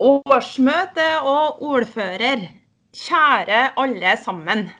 [0.00, 2.46] Årsmøte og ordfører,
[2.96, 4.70] kjære alle sammen.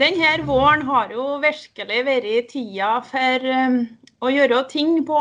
[0.00, 3.76] Denne våren har jo virkelig vært tida for um,
[4.24, 5.18] å gjøre ting på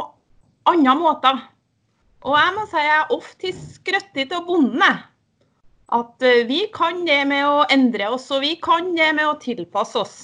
[0.71, 1.43] andre måter.
[2.23, 5.03] Og jeg må si jeg er ofte skrøttet av bonden.
[5.91, 9.37] At uh, vi kan det med å endre oss, og vi kan det med å
[9.43, 10.17] tilpasse oss.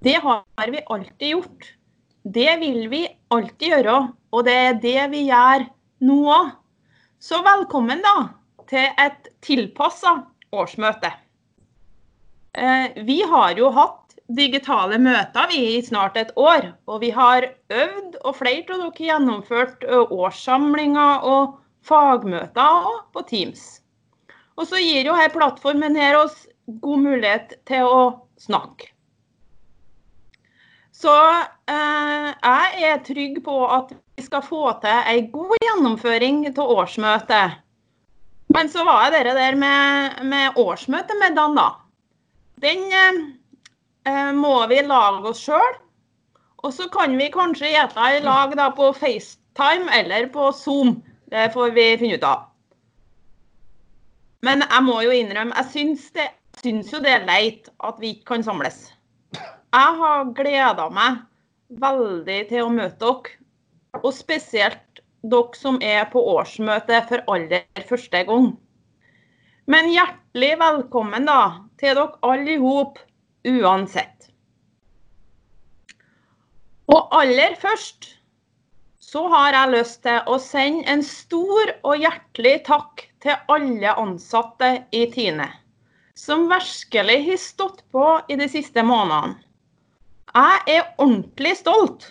[0.00, 1.72] Det har vi alltid gjort.
[2.24, 5.68] Det vil vi alltid gjøre, og det er det vi gjør
[6.08, 6.54] nå òg.
[7.24, 8.18] Så velkommen da
[8.68, 10.10] til et tilpassa
[10.52, 11.08] årsmøte.
[12.52, 17.46] Eh, vi har jo hatt digitale møter vi i snart et år, og vi har
[17.72, 21.56] øvd, og flere av dere gjennomført årssamlinger og
[21.88, 23.64] fagmøter på Teams.
[24.60, 26.44] Og så gir jo her plattformen her oss
[26.84, 28.02] god mulighet til å
[28.36, 28.92] snakke.
[30.94, 31.12] Så
[31.70, 37.58] eh, jeg er trygg på at vi skal få til ei god gjennomføring av årsmøtet.
[38.54, 41.72] Men så var det der med, med årsmøtemiddagen, da.
[42.62, 45.80] Den eh, må vi lage oss sjøl.
[46.64, 51.00] Og så kan vi kanskje gjete i lag da, på FaceTime eller på Zoom.
[51.28, 52.46] Det får vi finne ut av.
[54.46, 56.30] Men jeg må jo innrømme, jeg syns, det,
[56.62, 58.93] syns jo det er leit at vi ikke kan samles.
[59.74, 61.16] Jeg har gleda meg
[61.82, 63.38] veldig til å møte dere.
[64.04, 68.52] Og spesielt dere som er på årsmøte for aller første gang.
[69.66, 71.40] Men hjertelig velkommen da,
[71.80, 73.00] til dere alle i hop,
[73.50, 74.28] uansett.
[76.94, 78.12] Og aller først
[79.02, 84.70] så har jeg lyst til å sende en stor og hjertelig takk til alle ansatte
[84.94, 85.48] i Tine,
[86.14, 89.43] som virkelig har stått på i de siste månedene.
[90.34, 92.08] Jeg er ordentlig stolt.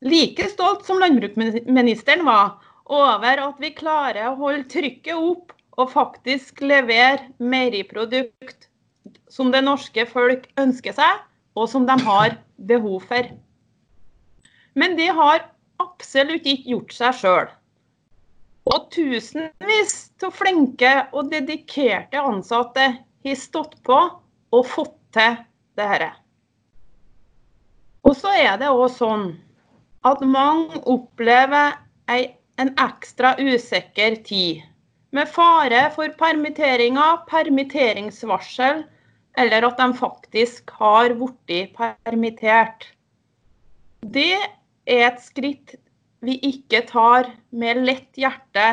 [0.00, 2.54] Like stolt som landbruksministeren var
[2.88, 8.70] over at vi klarer å holde trykket opp og faktisk levere meieriprodukt
[9.28, 11.20] som det norske folk ønsker seg,
[11.52, 13.28] og som de har behov for.
[14.72, 15.44] Men det har
[15.84, 17.54] absolutt ikke gjort seg sjøl.
[18.72, 25.42] Og tusenvis av flinke og dedikerte ansatte har stått på og fått til
[25.76, 26.14] dette.
[28.04, 29.30] Og så er det òg sånn
[30.04, 31.78] at mange opplever
[32.12, 34.62] ei, en ekstra usikker tid.
[35.14, 38.82] Med fare for permitteringer, permitteringsvarsel,
[39.38, 42.90] eller at de faktisk har blitt permittert.
[44.04, 45.76] Det er et skritt
[46.24, 48.66] vi ikke tar med lett hjerte,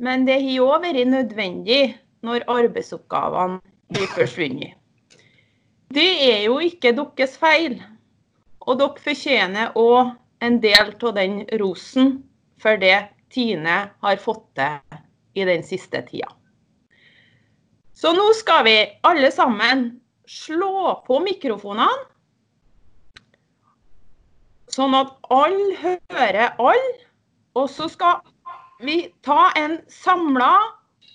[0.00, 1.82] men det har òg vært nødvendig
[2.26, 3.60] når arbeidsoppgavene
[3.94, 4.76] blir forsvunnet.
[5.90, 7.80] Det er jo ikke deres feil.
[8.66, 10.12] Og dere fortjener òg
[10.44, 12.18] en del av den rosen
[12.60, 15.00] for det Tine har fått til
[15.38, 16.28] i den siste tida.
[17.94, 18.76] Så nå skal vi
[19.06, 22.08] alle sammen slå på mikrofonene,
[24.70, 26.92] sånn at alle hører alle.
[27.58, 28.20] Og så skal
[28.82, 30.52] vi ta en samla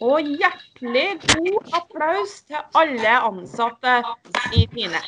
[0.03, 4.01] og hjertelig god applaus til alle ansatte
[4.53, 4.99] i Tine.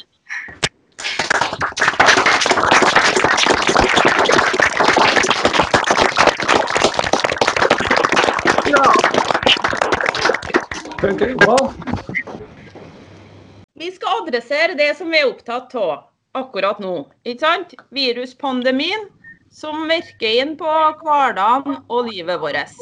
[13.73, 16.93] Vi skal adressere det som vi er opptatt av akkurat nå.
[17.21, 17.75] Ikke sant?
[17.93, 19.05] Viruspandemien
[19.53, 22.73] som virker inn på hverdagen og livet vårt.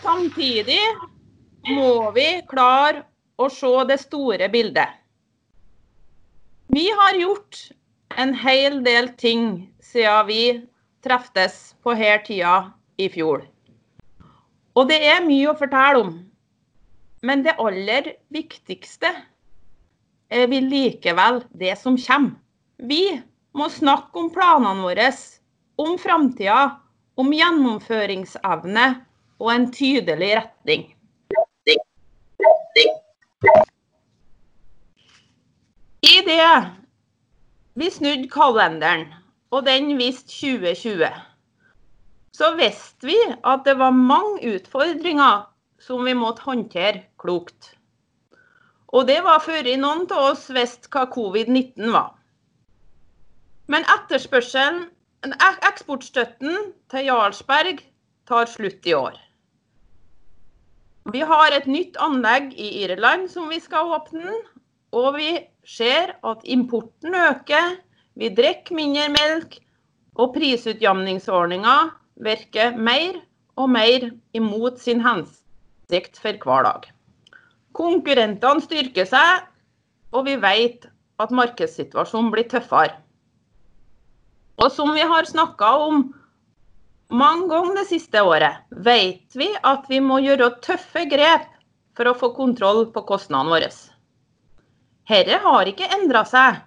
[0.00, 0.80] Samtidig
[1.68, 3.04] må vi klare
[3.36, 4.88] å se det store bildet.
[6.72, 7.66] Vi har gjort
[8.16, 9.48] en hel del ting
[9.84, 10.44] siden vi
[11.04, 13.51] treftes på her tida i fjor.
[14.74, 16.12] Og det er mye å fortelle om.
[17.22, 19.10] Men det aller viktigste
[20.32, 22.38] er vi likevel det som kommer.
[22.82, 23.20] Vi
[23.54, 25.10] må snakke om planene våre,
[25.78, 26.78] om framtida,
[27.20, 28.86] om gjennomføringsevne
[29.42, 30.88] og en tydelig retning.
[36.02, 36.48] I det
[37.78, 39.06] vi snudde kalenderen,
[39.52, 41.31] og den viste 2020
[42.32, 45.44] så visste vi at det var mange utfordringer
[45.82, 47.74] som vi måtte håndtere klokt.
[48.92, 52.12] Og det var før noen av oss visste hva covid-19 var.
[53.72, 54.88] Men etterspørselen,
[55.68, 57.80] eksportstøtten til Jarlsberg
[58.28, 59.14] tar slutt i år.
[61.12, 64.34] Vi har et nytt anlegg i Irland som vi skal åpne,
[64.94, 65.30] og vi
[65.66, 67.78] ser at importen øker.
[68.18, 69.56] Vi drikker mindre melk,
[70.20, 71.76] og prisutjamningsordninga
[72.22, 73.20] virker mer
[73.58, 76.88] og mer imot sin hensikt for hver dag.
[77.76, 79.46] Konkurrentene styrker seg,
[80.12, 80.88] og vi vet
[81.22, 82.98] at markedssituasjonen blir tøffere.
[84.60, 86.02] Og som vi har snakka om
[87.12, 91.48] mange ganger det siste året, vet vi at vi må gjøre tøffe grep
[91.96, 93.72] for å få kontroll på kostnadene våre.
[95.12, 96.60] Dette har ikke endra seg,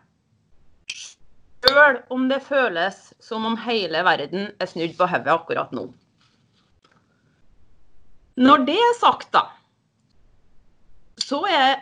[1.66, 5.88] sjøl om det føles som om hele verden er snudd på hodet akkurat nå.
[8.36, 9.46] Når det er sagt, da,
[11.24, 11.78] så er,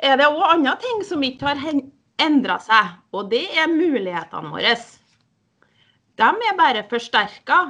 [0.00, 1.82] er det òg andre ting som ikke har
[2.20, 4.72] endra seg, og det er mulighetene våre.
[6.20, 7.60] De er bare forsterka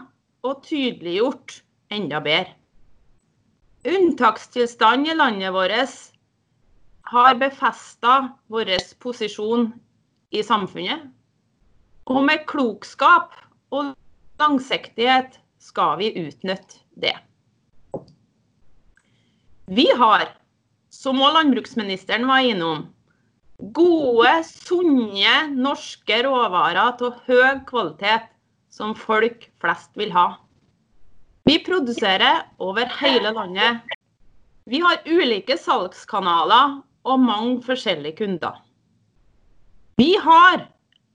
[0.46, 1.60] og tydeliggjort
[1.92, 2.54] enda bedre.
[3.90, 6.10] Unntakstilstanden i landet vårt
[7.10, 8.16] har befesta
[8.52, 9.70] vår posisjon
[10.30, 11.08] i samfunnet.
[12.10, 13.34] Og med klokskap
[13.74, 13.92] og
[14.40, 17.16] langsiktighet skal vi utnytte det.
[19.70, 20.30] Vi har,
[20.90, 22.88] som også landbruksministeren var innom,
[23.76, 28.30] gode, sunne norske råvarer av høy kvalitet
[28.72, 30.40] som folk flest vil ha.
[31.46, 33.80] Vi produserer over hele landet.
[34.70, 38.58] Vi har ulike salgskanaler og mange forskjellige kunder.
[40.00, 40.62] Vi har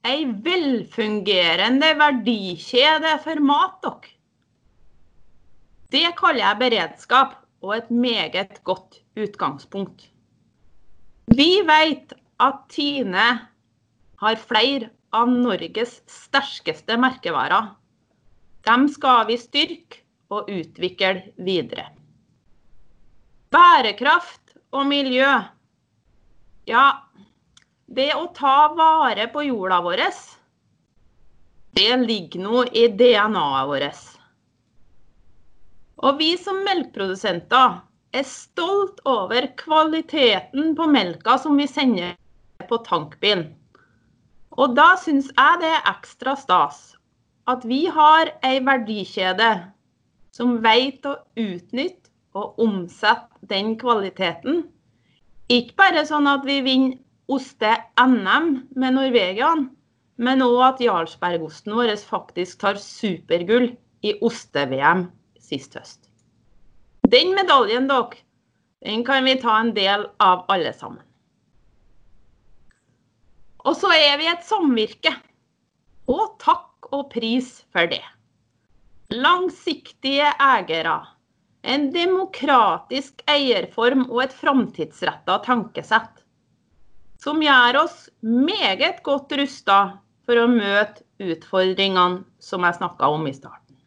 [0.06, 4.12] ei velfungerende verdikjede for mat, dere.
[5.96, 7.32] Det kaller jeg beredskap
[7.66, 10.04] og et meget godt utgangspunkt.
[11.34, 12.14] Vi vet
[12.46, 13.26] at Tine
[14.22, 17.72] har flere av Norges sterkeste merkevarer.
[18.70, 21.88] Dem skal vi styrke og utvikle videre.
[23.50, 25.32] Bærekraft og miljø.
[26.70, 26.86] Ja,
[27.86, 30.04] det å ta vare på jorda vår,
[31.76, 34.06] det ligger nå i DNA-et vårt.
[36.06, 37.80] Og vi som melkeprodusenter
[38.16, 42.16] er stolt over kvaliteten på melka som vi sender
[42.70, 43.48] på tankbilen.
[44.56, 46.84] Og da syns jeg det er ekstra stas
[47.52, 49.50] at vi har ei verdikjede
[50.36, 54.64] som vet å utnytte og omsette den kvaliteten.
[55.52, 59.70] Ikke bare sånn at vi vinner oste-NM med Norvegian,
[60.16, 63.72] men òg at Jarlsbergosten vår faktisk tar supergull
[64.06, 65.08] i oste-VM
[65.42, 66.06] sist høst.
[67.12, 68.22] Den medaljen, dere,
[68.86, 71.02] den kan vi ta en del av alle sammen.
[73.66, 75.12] Og så er vi et samvirke.
[76.12, 78.04] Og takk og pris for det.
[79.14, 81.00] Langsiktige eiere.
[81.66, 86.25] En demokratisk eierform og et framtidsretta tankesett.
[87.26, 89.80] Som gjør oss meget godt rusta
[90.28, 93.80] for å møte utfordringene som jeg snakka om i starten.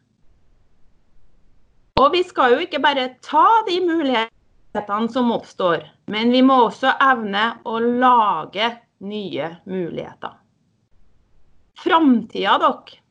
[2.02, 6.96] Og vi skal jo ikke bare ta de mulighetene som oppstår, men vi må også
[6.98, 8.72] evne å lage
[9.06, 10.34] nye muligheter.
[11.78, 13.02] Framtida, dere,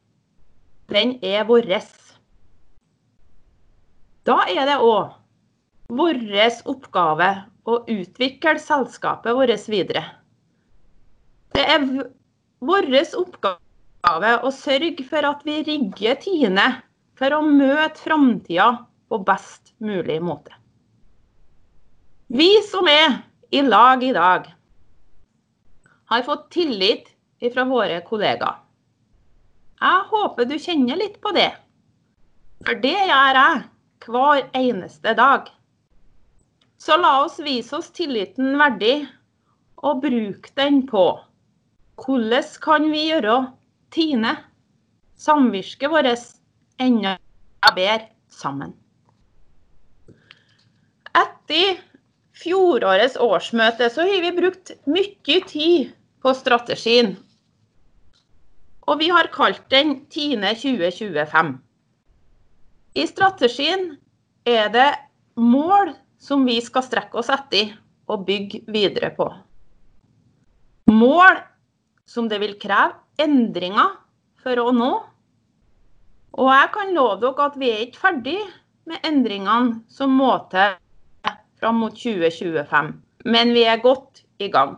[0.91, 1.71] den er vår.
[4.27, 5.15] Da er det òg
[5.87, 6.19] vår
[6.67, 7.29] oppgave
[7.67, 10.03] å utvikle selskapet vårt videre.
[11.55, 11.85] Det er
[12.63, 12.87] vår
[13.19, 16.67] oppgave å sørge for at vi rigger Tine
[17.17, 18.69] for å møte framtida
[19.09, 20.53] på best mulig måte.
[22.27, 23.21] Vi som er
[23.51, 24.47] i lag i dag,
[26.07, 27.07] har fått tillit
[27.53, 28.63] fra våre kollegaer.
[29.77, 31.51] Jeg håper du kjenner litt på det.
[32.65, 33.59] For det gjør jeg
[34.07, 35.51] hver eneste dag.
[36.77, 39.07] Så la oss vise oss tilliten verdig,
[39.77, 41.05] og bruke den på
[41.97, 43.37] hvordan kan vi gjøre
[43.93, 44.33] Tine,
[45.17, 46.25] samvirket vårt,
[46.77, 47.15] enda
[47.73, 48.73] bedre sammen.
[51.17, 51.79] Etter
[52.37, 57.15] fjorårets årsmøte så har vi brukt mye tid på strategien.
[58.87, 61.55] Og vi har kalt den Tine 2025.
[62.97, 63.95] I strategien
[64.45, 64.91] er det
[65.39, 67.75] mål som vi skal strekke oss etter
[68.07, 69.27] og bygge videre på.
[70.91, 71.41] Mål
[72.07, 73.97] som det vil kreve endringer
[74.41, 74.91] for å nå
[76.37, 78.37] og jeg kan love dere at vi er ikke ferdig
[78.87, 80.75] med endringene som må til
[81.57, 82.91] fram mot 2025.
[83.25, 84.75] Men vi er godt i gang.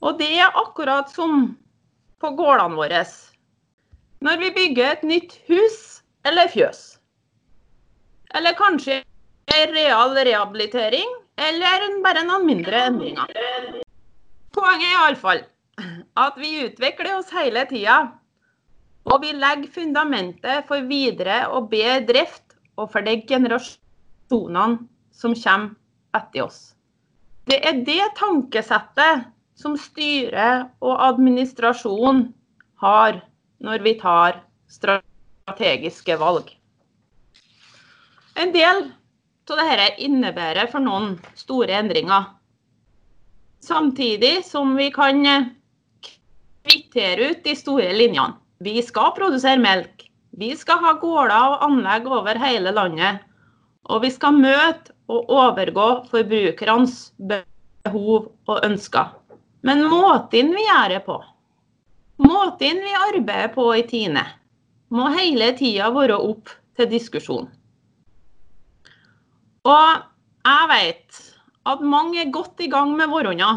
[0.00, 1.52] Og det er akkurat som
[2.20, 3.04] på gårdene våre.
[4.24, 5.80] Når vi bygger et nytt hus
[6.24, 6.96] eller fjøs.
[8.34, 9.02] Eller kanskje
[9.52, 13.82] real rehabilitering, eller bare noen mindre endringer.
[14.54, 15.42] Poenget er iallfall
[16.14, 17.98] at vi utvikler oss hele tida.
[19.04, 25.74] Og vi legger fundamentet for videre og bedre drift og for de generasjonene som kommer
[26.16, 26.72] etter oss.
[27.44, 29.26] Det er det tankesettet
[29.58, 32.28] som styret og administrasjonen
[32.80, 33.20] har
[33.64, 34.40] når vi tar
[34.72, 36.48] strategiske valg.
[38.40, 38.86] En del
[39.50, 42.30] av dette innebærer for noen store endringer.
[43.64, 45.24] Samtidig som vi kan
[46.64, 48.38] kvittere ut de store linjene.
[48.64, 50.06] Vi skal produsere melk.
[50.38, 53.20] Vi skal ha gårder og anlegg over hele landet.
[53.92, 59.12] Og vi skal møte og overgå forbrukernes behov og ønsker.
[59.64, 61.18] Men måten vi gjør det på,
[62.24, 64.24] måten vi arbeider på i Tine,
[64.92, 67.48] må hele tida være opp til diskusjon.
[69.64, 70.02] Og
[70.44, 71.20] jeg vet
[71.72, 73.52] at mange er godt i gang med våronna.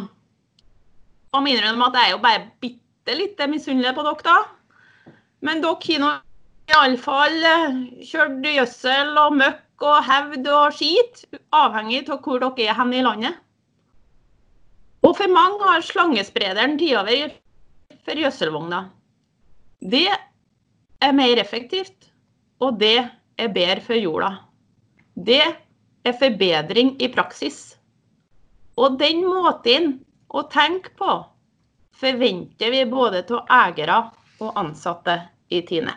[1.36, 5.14] Og må innrømme at jeg er jo bare bitte litt misunnelig på dere, da.
[5.44, 6.24] Men dere har
[6.72, 12.80] iallfall eh, kjørt gjødsel og møkk og hevd og skit, avhengig av hvor dere er
[12.80, 13.44] hen i landet.
[15.06, 17.36] Og for mange har slangesprederen tatt over
[18.08, 18.82] for gjødselvogna.
[19.84, 22.10] Det er mer effektivt,
[22.64, 22.98] og det
[23.38, 24.32] er bedre for jorda.
[25.14, 25.44] Det
[26.08, 27.78] er forbedring i praksis.
[28.78, 29.98] Og den måten
[30.30, 31.20] å tenke på
[31.98, 34.02] forventer vi både av eiere
[34.44, 35.18] og ansatte
[35.50, 35.96] i Tine.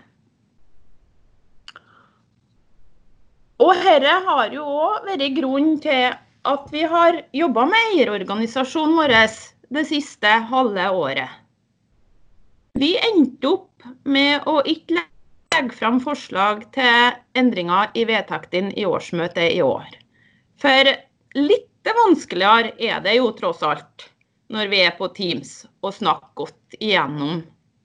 [3.61, 6.14] Og dette har jo òg vært grunnen til
[6.49, 9.12] at vi har jobba med eierorganisasjonen vår
[9.76, 11.29] det siste halve året.
[12.81, 19.52] Vi endte opp med å ikke legge fram forslag til endringer i vedtektene i årsmøtet
[19.52, 20.00] i år.
[20.61, 20.93] For
[21.38, 24.11] litt vanskeligere er det jo tross alt
[24.50, 27.40] når vi er på Teams og snakker godt igjennom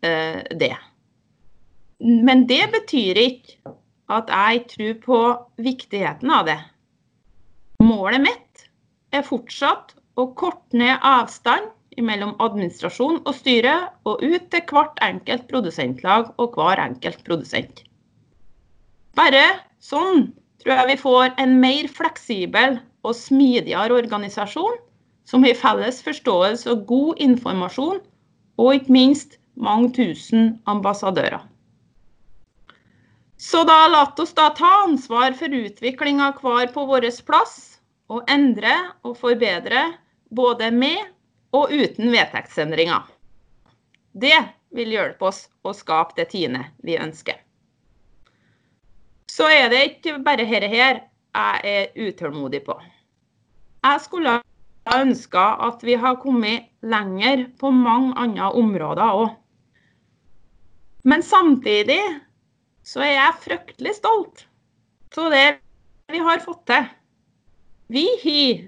[0.05, 0.77] Eh, det.
[1.99, 3.73] Men det betyr ikke
[4.13, 5.19] at jeg tror på
[5.65, 6.59] viktigheten av det.
[7.83, 8.65] Målet mitt
[9.15, 15.47] er fortsatt å korte ned avstand mellom administrasjon og styre, og ut til hvert enkelt
[15.49, 17.85] produsentlag og hver enkelt produsent.
[19.15, 19.45] Bare
[19.79, 20.27] sånn
[20.65, 24.79] tror jeg vi får en mer fleksibel og smidigere organisasjon,
[25.29, 27.99] som har felles forståelse og god informasjon,
[28.57, 31.43] og ikke minst mange tusen ambassadører.
[33.37, 37.77] Så da la oss da ta ansvar for utviklinga hver på vår plass,
[38.09, 39.91] og endre og forbedre
[40.33, 40.97] både med
[41.53, 43.05] og uten vedtektsendringer.
[44.13, 44.37] Det
[44.73, 47.44] vil hjelpe oss å skape det tiende vi ønsker.
[49.35, 51.01] Så er det ikke bare dette her
[51.35, 52.75] jeg er utålmodig på.
[53.83, 54.37] Jeg skulle
[54.95, 59.33] ønska at vi har kommet lenger på mange andre områder òg.
[61.03, 61.99] Men samtidig
[62.85, 64.45] så er jeg fryktelig stolt
[65.17, 65.45] av det
[66.11, 66.87] vi har fått til.
[67.91, 68.63] Vi har,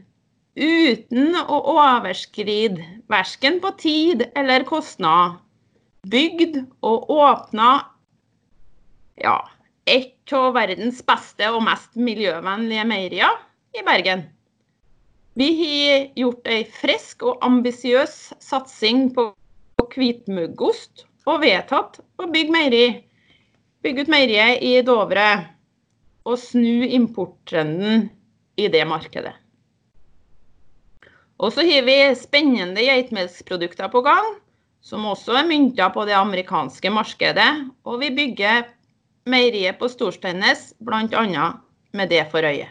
[0.58, 5.40] uten å overskride verken på tid eller kostnad,
[6.08, 7.72] bygd og åpna
[9.22, 9.40] ja,
[9.90, 13.40] et av verdens beste og mest miljøvennlige meierier
[13.78, 14.26] i Bergen.
[15.38, 19.30] Vi har gjort ei frisk og ambisiøs satsing på
[19.94, 22.86] hvitmuggost og vedtatt å bygge meieri.
[23.86, 25.28] Bygge ut meieriet i Dovre
[26.28, 28.08] og snu importtrenden
[28.58, 29.36] i det markedet.
[31.38, 34.26] Og så har vi spennende geitmelksprodukter på gang,
[34.82, 37.52] som også er mynta på det amerikanske markedet.
[37.86, 38.66] Og vi bygger
[39.28, 41.46] meieriet på Storsteinnes bl.a.
[41.94, 42.68] med det for øye.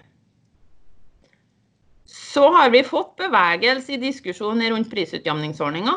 [2.06, 5.96] Så har vi fått bevegelse i diskusjonen rundt prisutjamningsordninga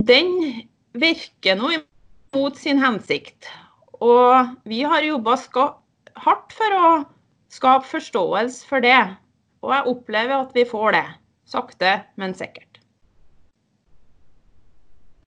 [0.00, 0.36] den
[0.96, 1.72] virker nå
[2.34, 3.48] mot sin hensikt.
[4.00, 5.36] Og vi har jobba
[6.24, 6.90] hardt for å
[7.52, 9.00] skape forståelse for det.
[9.60, 11.06] Og jeg opplever at vi får det.
[11.50, 12.80] Sakte, men sikkert.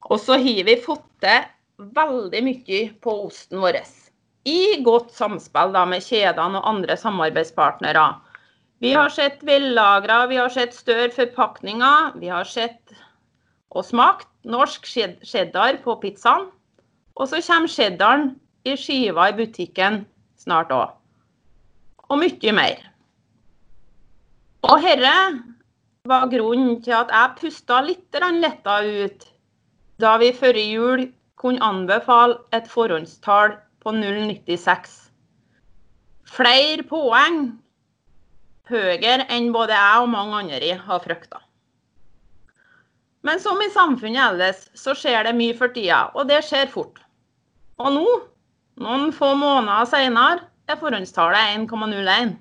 [0.10, 1.46] Og så har vi fått til
[1.78, 3.80] veldig mye på osten vår.
[4.46, 8.06] I godt samspill da, med kjedene og andre samarbeidspartnere.
[8.84, 12.96] Vi har sett vellagra, vi har sett større forpakninger, vi har sett
[13.74, 16.50] og smakt norsk cheddar på pizzaen.
[17.16, 18.34] Og så kommer cheddaren
[18.68, 20.04] i skiva i butikken
[20.40, 20.92] snart òg.
[22.10, 22.82] Og mye mer.
[24.68, 25.16] Og herre
[26.08, 29.28] var grunnen til at jeg pusta litt letta ut
[30.04, 31.06] da vi før jul
[31.44, 34.94] kunne anbefale et forhåndstall på 0,96.
[36.34, 37.42] Flere poeng
[38.72, 41.42] høyere enn både jeg og mange andre har frykta.
[43.24, 47.00] Men som i samfunnet ellers, så skjer det mye for tida, og det skjer fort.
[47.80, 48.08] Og nå,
[48.84, 52.36] noen få måneder senere, er forhåndstallet 1,01.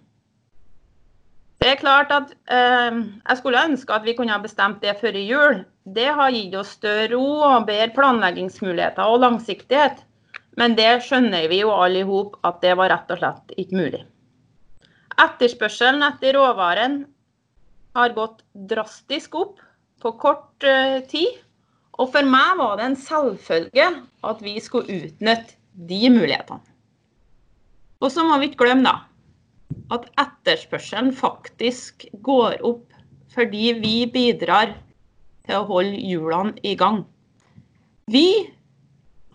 [1.63, 5.19] Det er klart at eh, Jeg skulle ønske at vi kunne ha bestemt det før
[5.19, 5.63] jul.
[5.85, 10.05] Det har gitt oss større ro og bedre planleggingsmuligheter og langsiktighet.
[10.61, 13.79] Men det skjønner vi jo alle i hop at det var rett og slett ikke
[13.79, 14.03] mulig.
[15.23, 17.03] Etterspørselen etter råvaren
[17.97, 19.63] har gått drastisk opp
[20.03, 21.41] på kort uh, tid.
[22.01, 23.89] Og for meg var det en selvfølge
[24.29, 25.59] at vi skulle utnytte
[25.89, 26.63] de mulighetene.
[28.03, 28.95] Og så må vi ikke glemme da,
[29.95, 32.89] at etterspørselen faktisk går opp
[33.33, 34.75] fordi vi bidrar
[35.47, 37.03] til å holde hjulene i gang.
[38.11, 38.51] Vi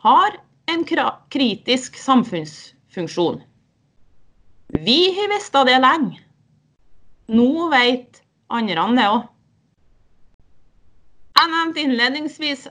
[0.04, 0.38] har
[0.72, 3.42] en kritisk samfunnsfunksjon.
[4.84, 6.20] Vi har visst det lenge.
[7.28, 8.22] Nå vet
[8.52, 9.26] andre det òg.
[11.38, 12.68] Jeg nevnte innledningsvis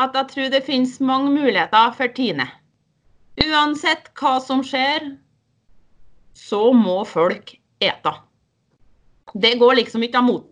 [0.00, 2.46] at jeg tror det finnes mange muligheter for Tine.
[3.42, 5.10] Uansett hva som skjer,
[6.36, 8.12] så må folk ete.
[9.34, 10.51] Det går liksom ikke av moten.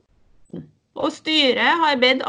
[1.01, 2.25] Og styret har bedt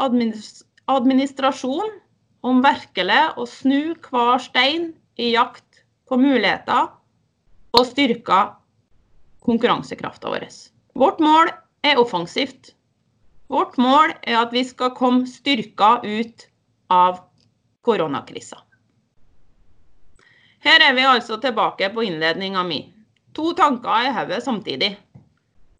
[0.88, 1.98] administrasjonen
[2.42, 6.88] om virkelig å snu hver stein i jakt på muligheter
[7.76, 8.40] og styrke
[9.44, 10.48] konkurransekrafta vår.
[10.98, 11.52] Vårt mål
[11.84, 12.72] er offensivt.
[13.52, 16.48] Vårt mål er at vi skal komme styrka ut
[16.92, 17.22] av
[17.84, 18.58] koronakrisa.
[20.62, 22.84] Her er vi altså tilbake på innledninga mi.
[23.34, 24.92] To tanker i hodet samtidig.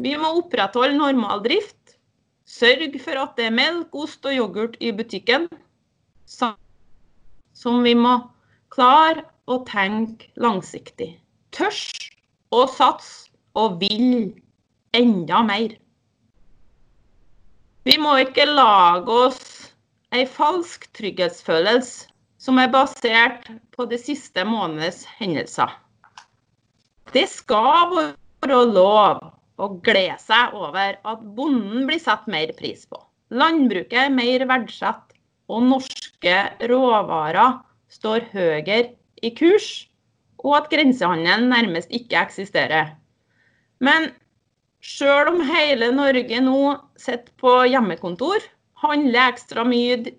[0.03, 1.82] Vi må opprettholde normal drift.
[2.53, 5.49] Sørge for at det er melk, ost og yoghurt i butikken.
[6.29, 8.19] Som vi må
[8.73, 11.15] klare å tenke langsiktig.
[11.57, 11.89] Tørs
[12.53, 14.33] å satse og vil
[14.97, 15.77] enda mer.
[17.89, 19.73] Vi må ikke lage oss
[20.13, 22.11] ei falsk trygghetsfølelse
[22.43, 25.73] som er basert på de siste måneders hendelser.
[27.17, 27.97] Det skal
[28.43, 29.23] være lov
[29.62, 32.98] å glede seg over at bonden blir satt mer pris på.
[33.33, 35.14] Landbruket er mer verdsatt,
[35.53, 36.37] og norske
[36.70, 37.61] råvarer
[37.92, 39.68] står høyere i kurs,
[40.42, 42.96] og at grensehandelen nærmest ikke eksisterer.
[43.83, 44.11] Men
[44.83, 46.61] Sjøl om hele Norge nå
[46.98, 48.42] sitter på hjemmekontor,
[48.83, 50.14] handler ekstra mye i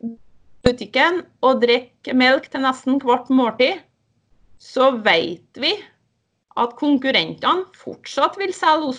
[0.63, 3.81] butikken og drikker melk til nesten hvert måltid,
[4.55, 5.73] så vet vi
[6.59, 8.91] at konkurrentene fortsatt vil selge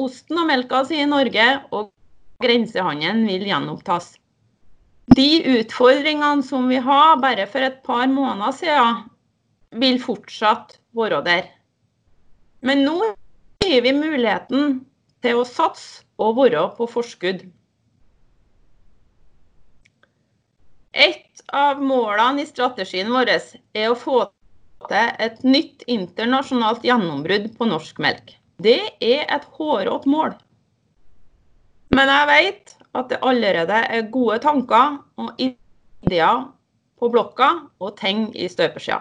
[0.00, 1.90] osten og melka si i Norge, og
[2.42, 4.14] grensehandelen vil gjenopptas.
[5.12, 9.02] De utfordringene som vi har bare for et par måneder siden,
[9.72, 11.50] vil fortsatt være der.
[12.62, 13.12] Men nå
[13.64, 14.78] gir vi muligheten
[15.24, 17.44] til å satse og være på forskudd.
[20.92, 24.26] Et av målene i strategien vår er å få
[24.90, 28.34] et nytt internasjonalt gjennombrudd på norsk melk.
[28.62, 30.34] Det er et hårete mål.
[31.92, 36.46] Men jeg vet at det allerede er gode tanker og ideer
[36.98, 39.00] på blokka og ting i støpeskjea.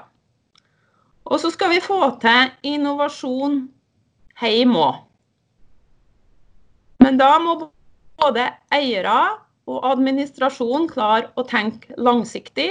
[1.32, 3.64] Og så skal vi få til innovasjon
[4.42, 5.02] hjemme òg.
[7.02, 7.58] Men da må
[8.22, 9.18] både eiere
[9.70, 12.70] og administrasjon klare å tenke langsiktig,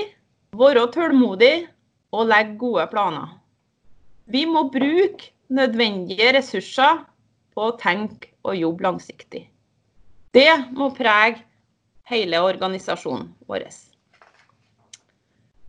[0.54, 1.68] være tålmodig
[2.10, 3.36] og legge gode planer.
[4.30, 7.04] Vi må bruke nødvendige ressurser
[7.54, 9.44] på å tenke og jobbe langsiktig.
[10.34, 11.42] Det må prege
[12.10, 13.66] hele organisasjonen vår.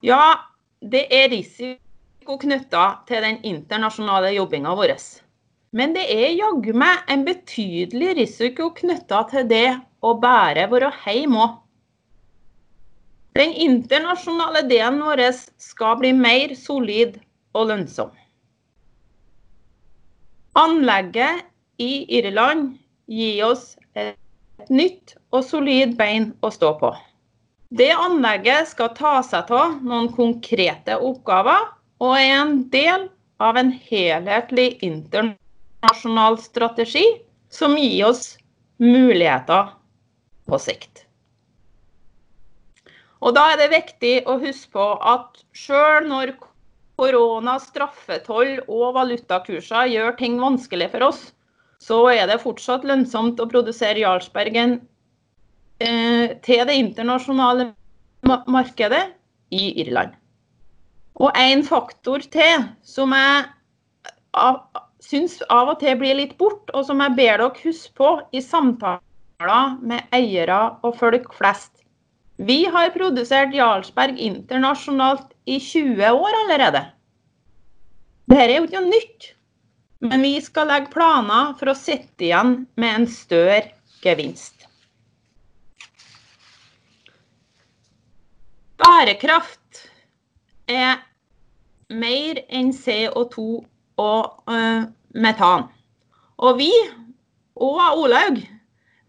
[0.05, 0.21] Ja,
[0.81, 4.95] det er risiko knytta til den internasjonale jobbinga vår.
[5.71, 9.67] Men det er jaggu meg en betydelig risiko knytta til det
[10.03, 11.60] å bære være hjemme òg.
[13.37, 15.21] Den internasjonale delen vår
[15.61, 17.15] skal bli mer solid
[17.55, 18.11] og lønnsom.
[20.59, 21.45] Anlegget
[21.79, 22.73] i Irland
[23.07, 24.17] gir oss et
[24.69, 26.91] nytt og solid bein å stå på.
[27.71, 31.69] Det anlegget skal ta seg av noen konkrete oppgaver
[32.03, 33.07] og er en del
[33.39, 37.05] av en helhetlig internasjonal strategi
[37.47, 38.35] som gir oss
[38.81, 39.71] muligheter
[40.51, 41.05] på sikt.
[43.21, 46.33] Og Da er det viktig å huske på at selv når
[47.01, 51.21] korona, straffetoll og valutakurser gjør ting vanskelig for oss,
[51.81, 54.79] så er det fortsatt lønnsomt å produsere Jarlsbergen
[55.81, 57.71] eh, til det internasjonale
[58.25, 59.07] markedet
[59.53, 60.13] i Irland.
[61.21, 63.49] Og en faktor til som jeg
[65.01, 68.41] syns av og til blir litt bort, og som jeg ber dere huske på i
[68.45, 71.80] samtaler med eiere og folk flest,
[72.41, 76.81] Vi har produsert Jarlsberg internasjonalt i 20 år allerede.
[78.31, 79.27] Dette er jo ikke noe nytt,
[80.01, 83.61] men vi skal legge planer for å sitte igjen med en større
[84.01, 84.65] gevinst.
[88.81, 89.83] Bærekraft
[90.65, 91.03] er
[91.93, 93.45] mer enn CO2
[94.01, 95.69] og uh, metan.
[96.41, 96.71] Og vi,
[97.53, 98.41] og Olaug,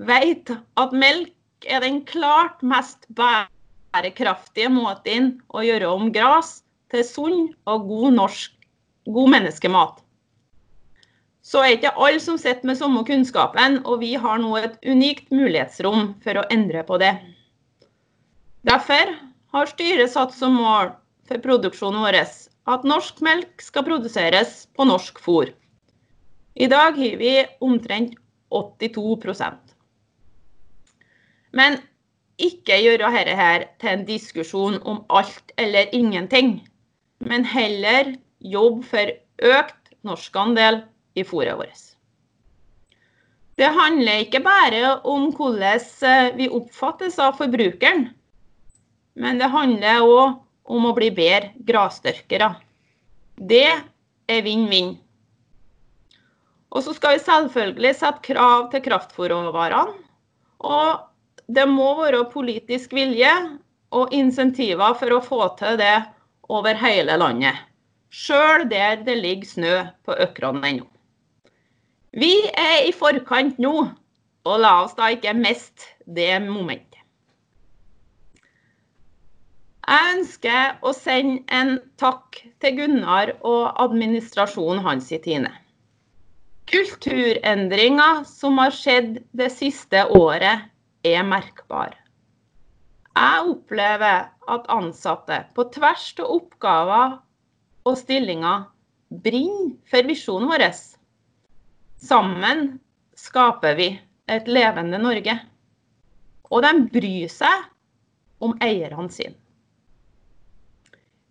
[0.04, 1.32] vet at melk
[1.66, 6.60] er den klart mest bærekraftige måten å gjøre om gras
[6.92, 8.54] til sunn og god norsk,
[9.08, 10.00] god menneskemat.
[11.42, 15.32] Så er ikke alle som sitter med samme kunnskapen, og vi har nå et unikt
[15.34, 17.16] mulighetsrom for å endre på det.
[18.62, 19.16] Derfor
[19.52, 20.92] har styret satt som mål
[21.26, 25.50] for produksjonen vår at norsk melk skal produseres på norsk fôr.
[26.54, 28.14] I dag har vi omtrent
[28.52, 29.16] 82
[31.52, 31.78] Men
[32.40, 36.56] ikke gjøre dette her til en diskusjon om alt eller ingenting,
[37.20, 39.12] men heller jobbe for
[39.52, 40.82] økt norskandel
[41.14, 41.92] i fôret vårt.
[43.60, 48.08] Det handler ikke bare om hvordan vi oppfattes av forbrukeren,
[49.14, 50.40] men det handler òg
[50.72, 52.54] om å bli bedre grasdyrkere.
[53.36, 53.68] Det
[54.30, 54.94] er vinn-vinn.
[56.72, 59.98] Og så skal vi selvfølgelig sette krav til kraftfôrråvarene.
[60.62, 61.11] Og
[61.48, 63.32] det må være politisk vilje
[63.92, 65.96] og insentiver for å få til det
[66.52, 67.58] over hele landet.
[68.12, 70.88] Sjøl der det ligger snø på økrene ennå.
[72.12, 73.86] Vi er i forkant nå,
[74.44, 77.00] og la oss da ikke miste det momentet.
[79.82, 85.50] Jeg ønsker å sende en takk til Gunnar og administrasjonen hans i Tine.
[86.70, 90.68] Kulturendringer som har skjedd det siste året,
[91.06, 91.96] er merkbar.
[93.12, 97.18] Jeg opplever at ansatte på tvers av oppgaver
[97.88, 98.68] og stillinger
[99.22, 100.64] brenner for visjonen vår.
[102.02, 102.64] Sammen
[103.18, 103.90] skaper vi
[104.30, 105.36] et levende Norge.
[106.52, 107.68] Og de bryr seg
[108.42, 109.36] om eierne sine.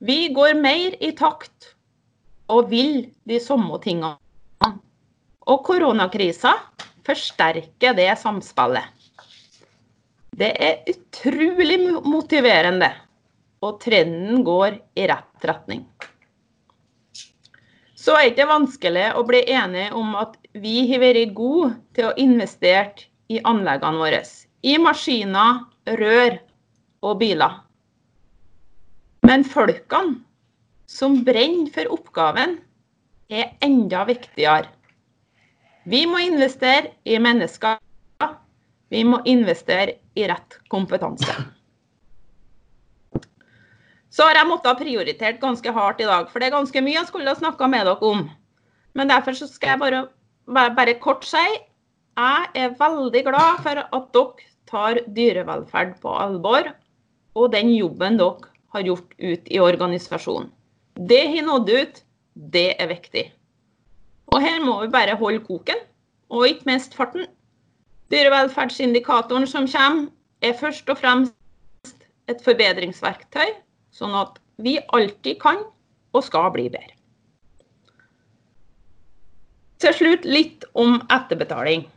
[0.02, 1.76] Vi går mer i takt
[2.50, 4.18] og vil de samme tingene.
[5.50, 6.56] Og koronakrisa
[7.06, 9.01] forsterker det samspillet.
[10.32, 12.88] Det er utrolig motiverende,
[13.62, 15.84] og trenden går i rett retning.
[18.02, 22.08] Så er det ikke vanskelig å bli enige om at vi har vært gode til
[22.08, 24.24] å investere i anleggene våre.
[24.64, 25.62] I maskiner,
[26.00, 26.40] rør
[27.06, 27.60] og biler.
[29.28, 30.18] Men folkene
[30.90, 32.58] som brenner for oppgaven,
[33.32, 34.68] er enda viktigere.
[35.88, 37.78] Vi må investere i mennesker.
[38.92, 41.34] Vi må investere i rett kompetanse.
[44.12, 47.08] Så har jeg måttet prioritert ganske hardt i dag, for det er ganske mye jeg
[47.08, 48.26] skulle ha snakka med dere om.
[49.00, 50.02] Men derfor skal jeg bare,
[50.76, 51.40] bare kort si
[52.20, 56.68] jeg er veldig glad for at dere tar dyrevelferd på alvor,
[57.40, 60.52] og den jobben dere har gjort ut i organisasjonen.
[60.96, 62.02] Det har nådd ut,
[62.36, 63.30] det er viktig.
[64.32, 65.80] Og her må vi bare holde koken,
[66.32, 67.28] og ikke minst farten.
[68.12, 70.10] Dyrevelferdsindikatoren som kommer,
[70.42, 73.54] er først og fremst et forbedringsverktøy,
[73.94, 75.62] sånn at vi alltid kan
[76.12, 76.98] og skal bli bedre.
[79.82, 81.88] Til slutt litt om etterbetaling.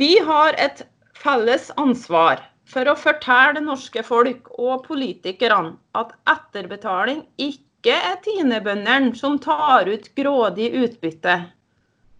[0.00, 0.82] Vi har et
[1.14, 9.14] felles ansvar for å fortelle det norske folk og politikerne at etterbetaling ikke er tinebøndene
[9.18, 11.36] som tar ut grådig utbytte.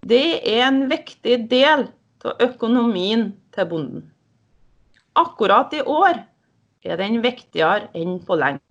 [0.01, 1.87] Det er en viktig del
[2.25, 4.05] av økonomien til bonden.
[5.19, 6.23] Akkurat i år
[6.87, 8.63] er den viktigere enn på lenge.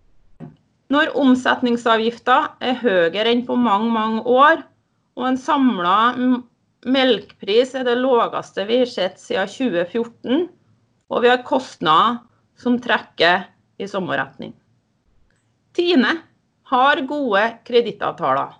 [0.89, 4.63] Når omsetningsavgifta er høyere enn på mange, mange år,
[5.20, 5.98] og en samla
[6.89, 10.48] melkpris er det laveste vi har sett siden 2014,
[11.10, 12.24] og vi har kostnader
[12.60, 13.46] som trekker
[13.80, 14.56] i samme retning.
[15.78, 16.15] Tine
[16.72, 18.59] har gode kredittavtaler.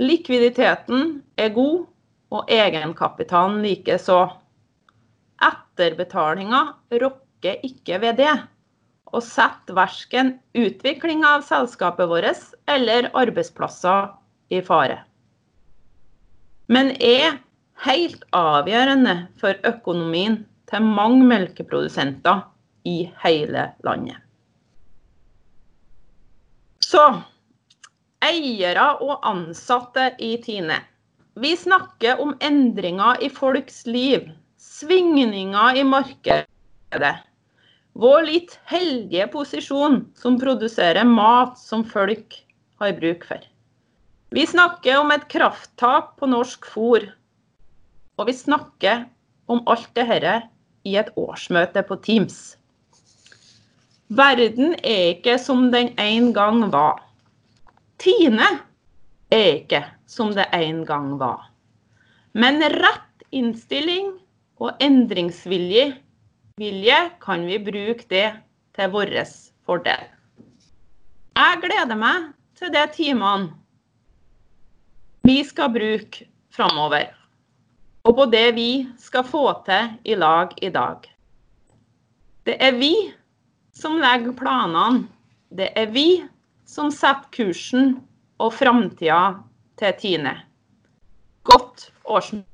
[0.00, 1.84] Likviditeten er god,
[2.30, 4.20] og egenkapitalen likeså.
[5.44, 6.62] Etterbetalinga
[7.02, 8.32] rokker ikke ved det,
[9.10, 14.12] og setter verken utviklinga av selskapet vårt eller arbeidsplasser
[14.54, 15.00] i fare.
[16.70, 17.40] Men er
[17.84, 22.44] helt avgjørende for økonomien til mange melkeprodusenter
[22.86, 24.16] i hele landet.
[26.80, 27.02] Så
[28.30, 30.78] eiere og ansatte i Tine.
[31.40, 34.28] Vi snakker om endringer i folks liv,
[34.60, 37.16] svingninger i markedet,
[38.00, 42.36] Vår litt heldige posisjon som produserer mat som folk
[42.78, 43.42] har bruk for.
[44.30, 47.08] Vi snakker om et krafttap på norsk fôr.
[48.16, 49.04] Og vi snakker
[49.50, 50.36] om alt dette
[50.86, 52.38] i et årsmøte på Teams.
[54.06, 57.02] Verden er ikke som den en gang var.
[58.00, 58.46] Tine
[59.30, 61.50] er ikke som det en gang var.
[62.32, 64.14] Men rett innstilling
[64.60, 65.90] og endringsvilje
[66.60, 68.26] vilje, kan vi bruke det
[68.76, 69.12] til vår
[69.66, 70.08] fordel.
[71.36, 73.54] Jeg gleder meg til de timene
[75.24, 77.12] vi skal bruke framover,
[78.08, 81.04] og på det vi skal få til i lag i dag.
[82.48, 82.94] Det er vi
[83.76, 85.04] som legger planene.
[85.52, 86.22] Det er vi
[86.70, 87.96] som setter kursen
[88.38, 89.40] og framtida
[89.80, 90.36] til Tine.
[91.42, 92.49] Godt årsmøte.